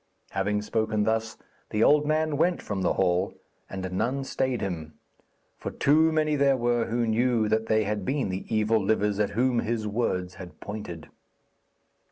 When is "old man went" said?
1.83-2.59